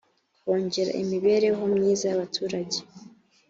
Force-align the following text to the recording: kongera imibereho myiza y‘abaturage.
kongera 0.41 0.91
imibereho 1.01 1.61
myiza 1.75 2.03
y‘abaturage. 2.07 2.79